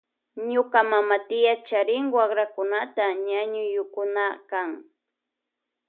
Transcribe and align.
Ñuka 0.51 0.79
mama 0.91 1.15
tia 1.27 1.53
charin 1.67 2.05
wakrakunata 2.15 3.03
ñañuyukuna 3.27 4.25
kan. 4.49 4.69